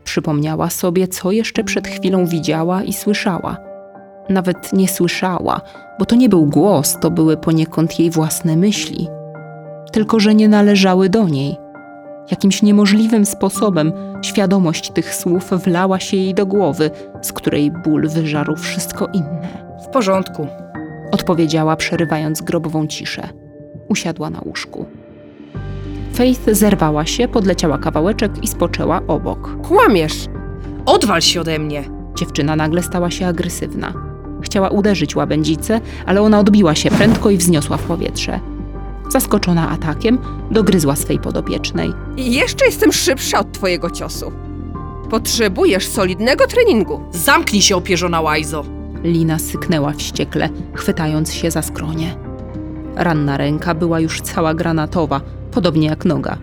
Przypomniała 0.06 0.70
sobie, 0.70 1.08
co 1.08 1.32
jeszcze 1.32 1.64
przed 1.64 1.88
chwilą 1.88 2.26
widziała 2.26 2.84
i 2.84 2.94
słyszała. 2.94 3.58
Nawet 4.30 4.74
nie 4.74 4.88
słyszała, 4.88 5.62
bo 6.00 6.06
to 6.06 6.16
nie 6.16 6.30
był 6.30 6.46
głos, 6.46 6.98
to 7.02 7.12
były 7.12 7.38
poniekąd 7.38 8.00
jej 8.00 8.10
własne 8.10 8.56
myśli. 8.56 9.08
Tylko, 9.92 10.20
że 10.20 10.36
nie 10.36 10.48
należały 10.48 11.10
do 11.10 11.28
niej. 11.28 11.56
Jakimś 12.32 12.62
niemożliwym 12.62 13.26
sposobem 13.26 13.92
świadomość 14.22 14.92
tych 14.92 15.16
słów 15.16 15.50
wlała 15.50 16.00
się 16.00 16.18
jej 16.18 16.34
do 16.34 16.46
głowy, 16.46 16.92
z 17.22 17.34
której 17.34 17.72
ból 17.72 18.10
wyżarł 18.10 18.56
wszystko 18.56 19.08
inne. 19.14 19.66
W 19.84 19.88
porządku. 19.88 20.48
Odpowiedziała, 21.12 21.76
przerywając 21.76 22.42
grobową 22.42 22.88
ciszę. 22.88 23.30
Usiadła 23.90 24.30
na 24.30 24.42
łóżku. 24.46 24.86
Faith 26.16 26.42
zerwała 26.52 27.06
się, 27.06 27.28
podleciała 27.28 27.78
kawałeczek 27.78 28.44
i 28.44 28.48
spoczęła 28.48 29.02
obok. 29.08 29.58
Kłamiesz. 29.68 30.26
Odwal 30.86 31.22
się 31.22 31.42
ode 31.42 31.60
mnie. 31.60 31.84
Dziewczyna 32.16 32.56
nagle 32.56 32.84
stała 32.84 33.12
się 33.12 33.28
agresywna. 33.28 33.94
Chciała 34.42 34.70
uderzyć 34.70 35.16
łabędzicę, 35.16 35.82
ale 36.06 36.22
ona 36.22 36.40
odbiła 36.40 36.76
się 36.76 36.92
prędko 36.92 37.30
i 37.30 37.38
wzniosła 37.38 37.78
w 37.78 37.84
powietrze. 37.84 38.40
Zaskoczona 39.10 39.70
atakiem, 39.70 40.18
dogryzła 40.52 40.96
swej 40.96 41.20
podopiecznej. 41.20 41.94
I 42.18 42.34
jeszcze 42.34 42.66
jestem 42.66 42.92
szybsza 42.92 43.40
od 43.40 43.52
twojego 43.52 43.90
ciosu. 43.90 44.32
Potrzebujesz 45.10 45.88
solidnego 45.88 46.48
treningu. 46.48 47.02
Zamknij 47.12 47.62
się, 47.62 47.76
opierzona 47.76 48.22
łajzo. 48.22 48.66
Lina 49.04 49.40
syknęła 49.40 49.92
wściekle, 49.92 50.50
chwytając 50.74 51.34
się 51.34 51.52
za 51.52 51.62
skronie. 51.62 52.16
Ranna 52.96 53.38
ręka 53.38 53.74
była 53.74 54.00
już 54.00 54.22
cała 54.22 54.54
granatowa, 54.54 55.22
podobnie 55.56 55.88
jak 55.88 56.06
noga. 56.06 56.38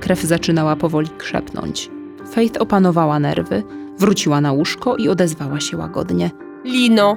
Krew 0.00 0.22
zaczynała 0.22 0.76
powoli 0.76 1.08
krzepnąć. 1.18 1.90
Faith 2.32 2.60
opanowała 2.60 3.18
nerwy, 3.18 3.62
wróciła 3.98 4.40
na 4.40 4.52
łóżko 4.52 4.96
i 4.96 5.08
odezwała 5.08 5.60
się 5.60 5.76
łagodnie. 5.76 6.30
Lino, 6.64 7.16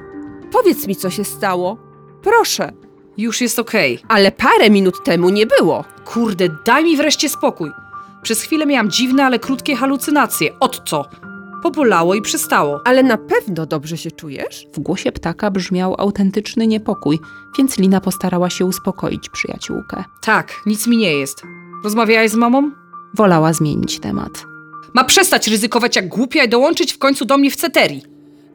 powiedz 0.52 0.88
mi, 0.88 0.96
co 0.96 1.10
się 1.10 1.24
stało. 1.24 1.78
Proszę. 2.22 2.72
Już 3.18 3.42
jest 3.42 3.60
okej. 3.60 4.00
Ale 4.08 4.32
parę 4.32 4.70
minut 4.70 5.04
temu 5.04 5.30
nie 5.30 5.46
było. 5.46 5.84
Kurde, 6.06 6.50
daj 6.66 6.84
mi 6.84 6.98
wreszcie 6.98 7.30
spokój. 7.30 7.72
Przez 8.22 8.42
chwilę 8.42 8.66
miałam 8.66 8.92
dziwne, 8.92 9.26
ale 9.26 9.40
krótkie 9.40 9.76
halucynacje. 9.76 10.60
Od 10.60 10.82
co? 10.90 11.06
Pobolało 11.64 12.16
i 12.16 12.22
przestało. 12.22 12.82
Ale 12.86 13.04
na 13.04 13.18
pewno 13.18 13.66
dobrze 13.66 13.98
się 13.98 14.12
czujesz? 14.12 14.68
W 14.74 14.80
głosie 14.80 15.12
ptaka 15.12 15.52
brzmiał 15.52 15.96
autentyczny 15.98 16.68
niepokój, 16.68 17.20
więc 17.58 17.78
Lina 17.78 18.02
postarała 18.02 18.50
się 18.50 18.66
uspokoić 18.66 19.30
przyjaciółkę. 19.30 20.04
Tak, 20.22 20.54
nic 20.66 20.88
mi 20.88 20.98
nie 20.98 21.14
jest. 21.14 21.44
Rozmawiałaś 21.84 22.32
z 22.32 22.36
mamą? 22.36 22.72
Wolała 23.14 23.54
zmienić 23.54 24.00
temat. 24.00 24.32
Ma 24.94 25.04
przestać 25.04 25.48
ryzykować 25.48 25.96
jak 25.96 26.08
głupia 26.08 26.44
i 26.44 26.50
dołączyć 26.50 26.94
w 26.94 26.98
końcu 26.98 27.26
do 27.26 27.38
mnie 27.38 27.52
w 27.52 27.56
ceterii. 27.56 28.04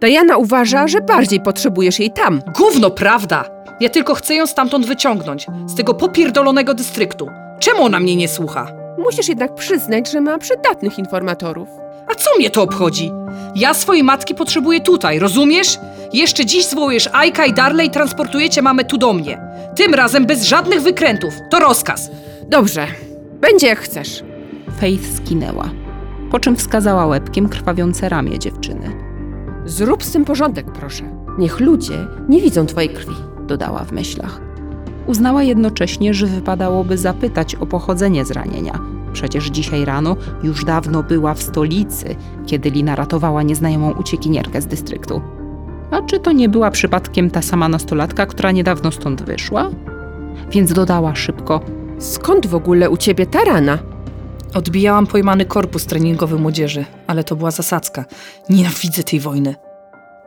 Diana 0.00 0.36
uważa, 0.36 0.88
że 0.88 1.00
bardziej 1.00 1.40
potrzebujesz 1.40 1.98
jej 1.98 2.12
tam. 2.12 2.40
Gówno, 2.58 2.90
prawda? 2.90 3.44
Ja 3.80 3.88
tylko 3.88 4.14
chcę 4.14 4.34
ją 4.34 4.46
stamtąd 4.46 4.86
wyciągnąć. 4.86 5.46
Z 5.66 5.74
tego 5.74 5.94
popierdolonego 5.94 6.74
dystryktu. 6.74 7.28
Czemu 7.60 7.82
ona 7.82 8.00
mnie 8.00 8.16
nie 8.16 8.28
słucha? 8.28 8.72
Musisz 8.98 9.28
jednak 9.28 9.54
przyznać, 9.54 10.10
że 10.12 10.20
ma 10.20 10.38
przydatnych 10.38 10.98
informatorów. 10.98 11.68
A 12.10 12.14
co 12.14 12.30
mnie 12.38 12.50
to 12.50 12.62
obchodzi? 12.62 13.12
Ja 13.54 13.74
swojej 13.74 14.04
matki 14.04 14.34
potrzebuję 14.34 14.80
tutaj, 14.80 15.18
rozumiesz? 15.18 15.78
Jeszcze 16.12 16.46
dziś 16.46 16.66
zwołujesz 16.66 17.08
Ajka 17.12 17.46
i 17.46 17.52
Darley 17.52 17.86
i 17.86 17.90
transportujecie 17.90 18.62
mamę 18.62 18.84
tu 18.84 18.98
do 18.98 19.12
mnie. 19.12 19.40
Tym 19.76 19.94
razem 19.94 20.26
bez 20.26 20.44
żadnych 20.44 20.82
wykrętów. 20.82 21.34
To 21.50 21.58
rozkaz. 21.60 22.10
Dobrze, 22.48 22.86
będzie 23.40 23.66
jak 23.66 23.78
chcesz. 23.78 24.22
Faith 24.80 25.16
skinęła, 25.16 25.70
po 26.30 26.40
czym 26.40 26.56
wskazała 26.56 27.06
łebkiem 27.06 27.48
krwawiące 27.48 28.08
ramię 28.08 28.38
dziewczyny. 28.38 28.92
Zrób 29.64 30.04
z 30.04 30.12
tym 30.12 30.24
porządek, 30.24 30.66
proszę. 30.72 31.04
Niech 31.38 31.60
ludzie 31.60 32.06
nie 32.28 32.40
widzą 32.40 32.66
twojej 32.66 32.90
krwi. 32.90 33.14
dodała 33.46 33.84
w 33.84 33.92
myślach. 33.92 34.40
Uznała 35.06 35.42
jednocześnie, 35.42 36.14
że 36.14 36.26
wypadałoby 36.26 36.98
zapytać 36.98 37.54
o 37.54 37.66
pochodzenie 37.66 38.24
zranienia. 38.24 38.78
Przecież 39.12 39.46
dzisiaj 39.46 39.84
rano 39.84 40.16
już 40.42 40.64
dawno 40.64 41.02
była 41.02 41.34
w 41.34 41.42
stolicy, 41.42 42.16
kiedy 42.46 42.70
Lina 42.70 42.96
ratowała 42.96 43.42
nieznajomą 43.42 43.92
uciekinierkę 43.92 44.62
z 44.62 44.66
dystryktu. 44.66 45.22
A 45.90 46.02
czy 46.02 46.20
to 46.20 46.32
nie 46.32 46.48
była 46.48 46.70
przypadkiem 46.70 47.30
ta 47.30 47.42
sama 47.42 47.68
nastolatka, 47.68 48.26
która 48.26 48.50
niedawno 48.50 48.92
stąd 48.92 49.22
wyszła? 49.22 49.70
Więc 50.50 50.72
dodała 50.72 51.14
szybko: 51.14 51.60
Skąd 51.98 52.46
w 52.46 52.54
ogóle 52.54 52.90
u 52.90 52.96
ciebie 52.96 53.26
ta 53.26 53.44
rana? 53.44 53.78
Odbijałam 54.54 55.06
pojmany 55.06 55.44
korpus 55.44 55.86
treningowy 55.86 56.38
młodzieży, 56.38 56.84
ale 57.06 57.24
to 57.24 57.36
była 57.36 57.50
zasadzka. 57.50 58.04
Nienawidzę 58.48 59.02
tej 59.02 59.20
wojny. 59.20 59.54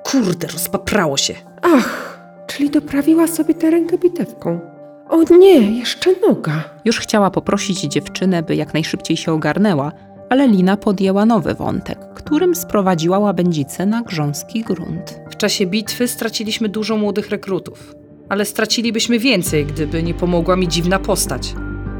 Kurde, 0.03 0.47
rozpaprało 0.47 1.17
się. 1.17 1.33
Ach, 1.61 2.19
czyli 2.47 2.69
doprawiła 2.69 3.27
sobie 3.27 3.53
tę 3.53 3.69
rękę 3.71 3.97
bitewką. 3.97 4.70
O 5.11 5.23
nie, 5.37 5.79
jeszcze 5.79 6.09
noga. 6.27 6.63
Już 6.85 6.99
chciała 6.99 7.31
poprosić 7.31 7.81
dziewczynę, 7.81 8.43
by 8.43 8.55
jak 8.55 8.73
najszybciej 8.73 9.17
się 9.17 9.33
ogarnęła, 9.33 9.91
ale 10.29 10.47
Lina 10.47 10.77
podjęła 10.77 11.25
nowy 11.25 11.53
wątek, 11.53 11.99
którym 12.13 12.55
sprowadziła 12.55 13.19
łabędzicę 13.19 13.85
na 13.85 14.01
grząski 14.01 14.61
grunt. 14.61 15.19
W 15.31 15.35
czasie 15.35 15.65
bitwy 15.65 16.07
straciliśmy 16.07 16.69
dużo 16.69 16.97
młodych 16.97 17.29
rekrutów, 17.29 17.95
ale 18.29 18.45
stracilibyśmy 18.45 19.19
więcej, 19.19 19.65
gdyby 19.65 20.03
nie 20.03 20.13
pomogła 20.13 20.55
mi 20.55 20.67
dziwna 20.67 20.99
postać. 20.99 21.55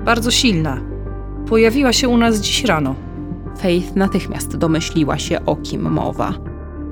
Bardzo 0.06 0.32
silna. 0.32 0.82
Pojawiła 1.50 1.94
się 1.94 2.10
u 2.10 2.18
nas 2.18 2.40
dziś 2.40 2.64
rano. 2.64 2.96
Faith 3.58 3.96
natychmiast 3.96 4.58
domyśliła 4.58 5.18
się, 5.18 5.46
o 5.46 5.56
kim 5.56 5.82
mowa. 5.82 6.34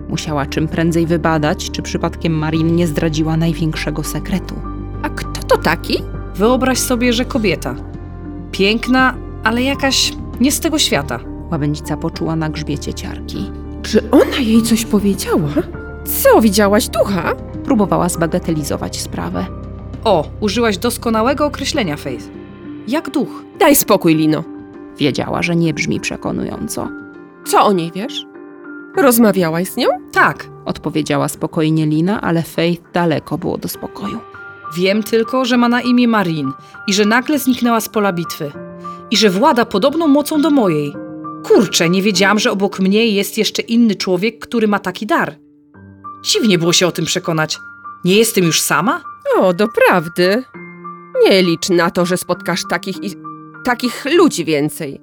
Musiała 0.09 0.45
czym 0.45 0.67
prędzej 0.67 1.05
wybadać, 1.05 1.71
czy 1.71 1.81
przypadkiem 1.81 2.33
Marin 2.33 2.75
nie 2.75 2.87
zdradziła 2.87 3.37
największego 3.37 4.03
sekretu. 4.03 4.68
To 5.49 5.57
taki? 5.57 6.03
Wyobraź 6.35 6.77
sobie, 6.79 7.13
że 7.13 7.25
kobieta. 7.25 7.75
Piękna, 8.51 9.15
ale 9.43 9.61
jakaś 9.61 10.13
nie 10.39 10.51
z 10.51 10.59
tego 10.59 10.79
świata. 10.79 11.19
Łabędzica 11.51 11.97
poczuła 11.97 12.35
na 12.35 12.49
grzbiecie 12.49 12.93
ciarki. 12.93 13.51
Czy 13.81 14.11
ona 14.11 14.37
jej 14.37 14.61
coś 14.63 14.85
powiedziała? 14.85 15.49
Co, 16.05 16.41
widziałaś 16.41 16.87
ducha? 16.89 17.33
Próbowała 17.63 18.09
zbagatelizować 18.09 19.01
sprawę. 19.01 19.45
O, 20.03 20.27
użyłaś 20.39 20.77
doskonałego 20.77 21.45
określenia, 21.45 21.97
Faith. 21.97 22.25
Jak 22.87 23.09
duch. 23.09 23.43
Daj 23.59 23.75
spokój, 23.75 24.15
Lino. 24.15 24.43
Wiedziała, 24.97 25.41
że 25.41 25.55
nie 25.55 25.73
brzmi 25.73 25.99
przekonująco. 25.99 26.87
Co 27.45 27.65
o 27.65 27.71
niej 27.71 27.91
wiesz? 27.95 28.25
Rozmawiałaś 28.97 29.67
z 29.69 29.77
nią? 29.77 29.87
Tak, 30.11 30.49
Odpowiedziała 30.69 31.27
spokojnie 31.27 31.85
Lina, 31.85 32.21
ale 32.21 32.41
Faith 32.43 32.81
daleko 32.93 33.37
było 33.37 33.57
do 33.57 33.67
spokoju. 33.67 34.19
Wiem 34.75 35.03
tylko, 35.03 35.45
że 35.45 35.57
ma 35.57 35.69
na 35.69 35.81
imię 35.81 36.07
Marin 36.07 36.51
i 36.87 36.93
że 36.93 37.05
nagle 37.05 37.39
zniknęła 37.39 37.81
z 37.81 37.89
pola 37.89 38.13
bitwy. 38.13 38.51
I 39.11 39.17
że 39.17 39.29
włada 39.29 39.65
podobną 39.65 40.07
mocą 40.07 40.41
do 40.41 40.49
mojej. 40.49 40.93
Kurczę, 41.43 41.89
nie 41.89 42.01
wiedziałam, 42.01 42.39
że 42.39 42.51
obok 42.51 42.79
mnie 42.79 43.07
jest 43.07 43.37
jeszcze 43.37 43.61
inny 43.61 43.95
człowiek, 43.95 44.39
który 44.39 44.67
ma 44.67 44.79
taki 44.79 45.05
dar. 45.05 45.35
Dziwnie 46.23 46.57
było 46.57 46.73
się 46.73 46.87
o 46.87 46.91
tym 46.91 47.05
przekonać. 47.05 47.59
Nie 48.05 48.15
jestem 48.15 48.43
już 48.43 48.61
sama? 48.61 49.01
O, 49.37 49.53
doprawdy. 49.53 50.43
Nie 51.23 51.43
licz 51.43 51.69
na 51.69 51.91
to, 51.91 52.05
że 52.05 52.17
spotkasz 52.17 52.61
takich 52.69 53.03
i 53.03 53.15
takich 53.65 54.05
ludzi 54.05 54.45
więcej. 54.45 55.01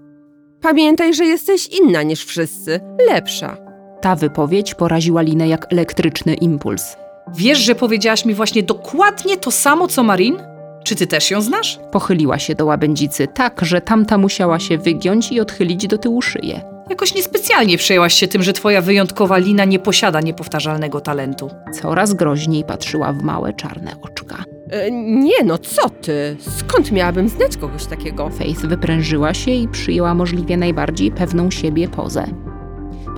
Pamiętaj, 0.60 1.14
że 1.14 1.24
jesteś 1.24 1.66
inna 1.66 2.02
niż 2.02 2.24
wszyscy, 2.24 2.80
lepsza. 3.08 3.56
Ta 4.00 4.16
wypowiedź 4.16 4.74
poraziła 4.74 5.22
Linę 5.22 5.48
jak 5.48 5.72
elektryczny 5.72 6.34
impuls. 6.34 6.96
Wiesz, 7.34 7.58
że 7.58 7.74
powiedziałaś 7.74 8.24
mi 8.24 8.34
właśnie 8.34 8.62
dokładnie 8.62 9.36
to 9.36 9.50
samo, 9.50 9.88
co 9.88 10.02
Marin? 10.02 10.36
Czy 10.84 10.96
ty 10.96 11.06
też 11.06 11.30
ją 11.30 11.40
znasz? 11.40 11.78
Pochyliła 11.92 12.38
się 12.38 12.54
do 12.54 12.66
łabędzicy 12.66 13.28
tak, 13.34 13.60
że 13.62 13.80
tamta 13.80 14.18
musiała 14.18 14.58
się 14.58 14.78
wygiąć 14.78 15.32
i 15.32 15.40
odchylić 15.40 15.86
do 15.86 15.98
tyłu 15.98 16.22
szyję. 16.22 16.60
Jakoś 16.90 17.14
niespecjalnie 17.14 17.78
przejęłaś 17.78 18.14
się 18.14 18.28
tym, 18.28 18.42
że 18.42 18.52
twoja 18.52 18.80
wyjątkowa 18.80 19.38
Lina 19.38 19.64
nie 19.64 19.78
posiada 19.78 20.20
niepowtarzalnego 20.20 21.00
talentu. 21.00 21.50
Coraz 21.82 22.14
groźniej 22.14 22.64
patrzyła 22.64 23.12
w 23.12 23.22
małe 23.22 23.52
czarne 23.52 23.92
oczka. 24.02 24.44
E, 24.70 24.90
nie 24.90 25.44
no, 25.44 25.58
co 25.58 25.90
ty? 25.90 26.36
Skąd 26.40 26.92
miałabym 26.92 27.28
znać 27.28 27.56
kogoś 27.56 27.86
takiego? 27.86 28.30
Faith 28.30 28.66
wyprężyła 28.66 29.34
się 29.34 29.50
i 29.50 29.68
przyjęła 29.68 30.14
możliwie 30.14 30.56
najbardziej 30.56 31.12
pewną 31.12 31.50
siebie 31.50 31.88
pozę. 31.88 32.26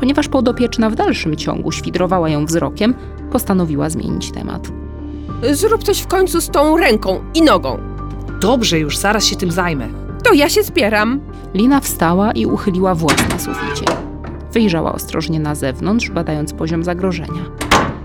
Ponieważ 0.01 0.29
podopieczna 0.29 0.91
w 0.91 0.95
dalszym 0.95 1.37
ciągu 1.37 1.73
świdrowała 1.73 2.29
ją 2.29 2.47
wzrokiem, 2.47 2.95
postanowiła 3.33 3.91
zmienić 3.91 4.31
temat. 4.33 4.69
Zrób 5.53 5.85
coś 5.85 6.01
w 6.01 6.07
końcu 6.07 6.41
z 6.41 6.49
tą 6.49 6.77
ręką 6.77 7.21
i 7.35 7.43
nogą. 7.43 7.79
Dobrze, 8.41 8.79
już 8.79 8.97
zaraz 8.97 9.27
się 9.27 9.37
tym 9.37 9.51
zajmę. 9.51 9.89
To 10.25 10.33
ja 10.33 10.49
się 10.49 10.63
zbieram. 10.63 11.21
Lina 11.55 11.81
wstała 11.81 12.33
i 12.33 12.47
uchyliła 12.47 12.95
włos 12.95 13.29
na 13.29 13.39
suficie. 13.39 13.85
Wyjrzała 14.53 14.93
ostrożnie 14.93 15.41
na 15.41 15.55
zewnątrz, 15.55 16.11
badając 16.11 16.53
poziom 16.53 16.85
zagrożenia. 16.85 17.45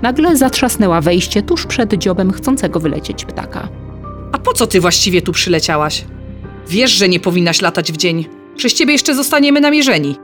Nagle 0.02 0.38
zatrzasnęła 0.38 1.02
wejście 1.02 1.42
tuż 1.42 1.66
przed 1.66 1.94
dziobem 1.94 2.32
chcącego 2.32 2.80
wylecieć 2.80 3.26
ptaka. 3.26 3.68
A 4.32 4.38
po 4.38 4.54
co 4.54 4.68
ty 4.68 4.82
właściwie 4.82 5.22
tu 5.22 5.32
przyleciałaś? 5.32 6.06
Wiesz, 6.68 6.92
że 6.92 7.10
nie 7.10 7.20
powinnaś 7.20 7.62
latać 7.62 7.92
w 7.92 7.98
dzień. 7.98 8.26
Przez 8.56 8.74
ciebie 8.74 8.94
jeszcze 8.94 9.16
zostaniemy 9.16 9.62
namierzeni. 9.62 10.16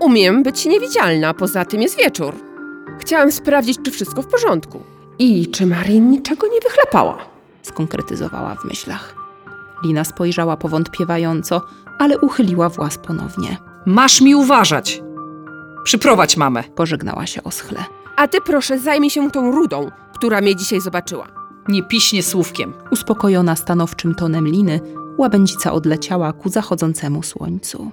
Umiem 0.00 0.42
być 0.42 0.66
niewidzialna, 0.66 1.34
poza 1.34 1.64
tym 1.64 1.82
jest 1.82 1.98
wieczór. 1.98 2.34
Chciałam 3.00 3.32
sprawdzić, 3.32 3.78
czy 3.84 3.90
wszystko 3.90 4.22
w 4.22 4.26
porządku. 4.26 4.82
I 5.18 5.46
czy 5.50 5.66
Marin 5.66 6.10
niczego 6.10 6.46
nie 6.46 6.60
wychlapała. 6.60 7.18
Skonkretyzowała 7.62 8.54
w 8.54 8.64
myślach. 8.64 9.14
Lina 9.84 10.04
spojrzała 10.04 10.56
powątpiewająco, 10.56 11.62
ale 11.98 12.18
uchyliła 12.18 12.68
włas 12.68 12.98
ponownie. 12.98 13.56
Masz 13.86 14.20
mi 14.20 14.34
uważać. 14.34 15.02
Przyprowadź 15.84 16.36
mamę. 16.36 16.62
Pożegnała 16.62 17.26
się 17.26 17.42
oschle. 17.42 17.84
A 18.16 18.28
ty 18.28 18.40
proszę 18.40 18.78
zajmij 18.78 19.10
się 19.10 19.30
tą 19.30 19.50
rudą, 19.50 19.90
która 20.14 20.40
mnie 20.40 20.56
dzisiaj 20.56 20.80
zobaczyła. 20.80 21.26
Nie 21.68 21.82
piśnie 21.82 22.22
słówkiem. 22.22 22.72
Uspokojona 22.90 23.56
stanowczym 23.56 24.14
tonem 24.14 24.48
Liny, 24.48 24.80
łabędzica 25.18 25.72
odleciała 25.72 26.32
ku 26.32 26.48
zachodzącemu 26.48 27.22
słońcu. 27.22 27.90